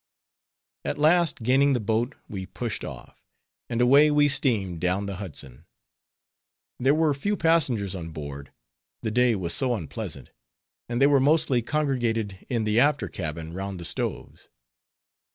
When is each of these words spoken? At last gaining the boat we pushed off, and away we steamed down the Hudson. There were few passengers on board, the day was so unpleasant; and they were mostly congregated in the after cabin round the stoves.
At 0.83 0.97
last 0.97 1.43
gaining 1.43 1.73
the 1.73 1.79
boat 1.79 2.15
we 2.27 2.47
pushed 2.47 2.83
off, 2.83 3.21
and 3.69 3.79
away 3.81 4.09
we 4.09 4.27
steamed 4.27 4.81
down 4.81 5.05
the 5.05 5.17
Hudson. 5.17 5.67
There 6.79 6.95
were 6.95 7.13
few 7.13 7.37
passengers 7.37 7.93
on 7.93 8.09
board, 8.09 8.51
the 9.03 9.11
day 9.11 9.35
was 9.35 9.53
so 9.53 9.75
unpleasant; 9.75 10.31
and 10.89 10.99
they 10.99 11.05
were 11.05 11.19
mostly 11.19 11.61
congregated 11.61 12.47
in 12.49 12.63
the 12.63 12.79
after 12.79 13.09
cabin 13.09 13.53
round 13.53 13.79
the 13.79 13.85
stoves. 13.85 14.49